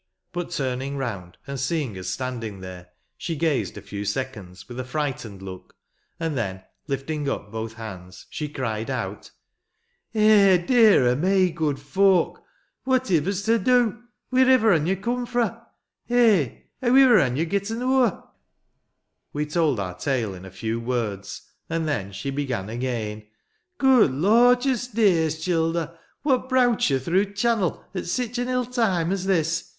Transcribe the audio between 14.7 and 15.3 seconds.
han yo cum